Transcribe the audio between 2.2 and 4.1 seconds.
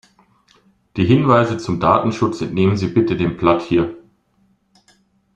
entnehmen Sie bitte dem Blatt hier.